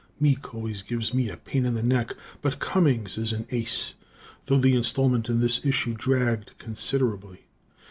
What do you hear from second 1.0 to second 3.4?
me a pain in the neck, but Cummings is